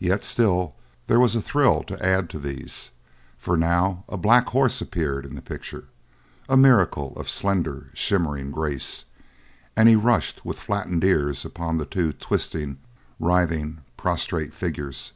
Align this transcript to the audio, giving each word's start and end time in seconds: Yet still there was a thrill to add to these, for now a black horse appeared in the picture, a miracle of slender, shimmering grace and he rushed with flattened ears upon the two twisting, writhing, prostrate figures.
Yet 0.00 0.24
still 0.24 0.74
there 1.06 1.20
was 1.20 1.36
a 1.36 1.40
thrill 1.40 1.84
to 1.84 2.04
add 2.04 2.28
to 2.30 2.40
these, 2.40 2.90
for 3.38 3.56
now 3.56 4.02
a 4.08 4.16
black 4.16 4.48
horse 4.48 4.80
appeared 4.80 5.24
in 5.24 5.36
the 5.36 5.40
picture, 5.40 5.86
a 6.48 6.56
miracle 6.56 7.12
of 7.16 7.28
slender, 7.30 7.90
shimmering 7.94 8.50
grace 8.50 9.04
and 9.76 9.88
he 9.88 9.94
rushed 9.94 10.44
with 10.44 10.58
flattened 10.58 11.04
ears 11.04 11.44
upon 11.44 11.78
the 11.78 11.86
two 11.86 12.12
twisting, 12.12 12.78
writhing, 13.20 13.82
prostrate 13.96 14.52
figures. 14.52 15.12